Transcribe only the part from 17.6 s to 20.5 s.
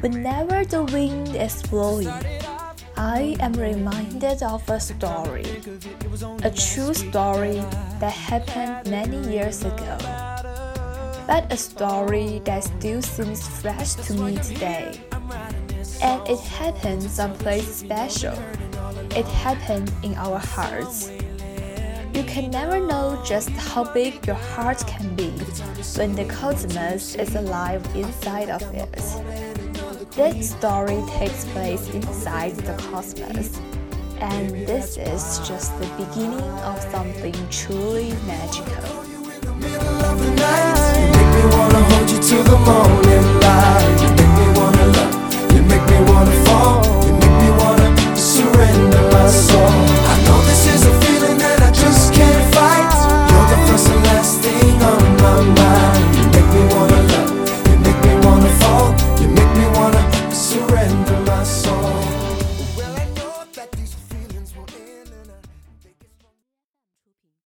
special. It happened in our